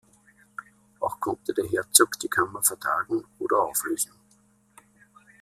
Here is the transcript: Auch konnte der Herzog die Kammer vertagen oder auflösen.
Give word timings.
Auch 0.99 1.19
konnte 1.19 1.53
der 1.53 1.67
Herzog 1.69 2.17
die 2.17 2.27
Kammer 2.27 2.63
vertagen 2.63 3.23
oder 3.37 3.57
auflösen. 3.61 4.13